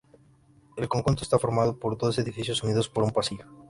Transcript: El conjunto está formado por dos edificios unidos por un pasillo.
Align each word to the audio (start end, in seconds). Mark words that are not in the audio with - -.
El 0.77 0.87
conjunto 0.89 1.21
está 1.21 1.37
formado 1.37 1.77
por 1.77 1.95
dos 1.95 2.17
edificios 2.17 2.63
unidos 2.63 2.89
por 2.89 3.03
un 3.03 3.11
pasillo. 3.11 3.45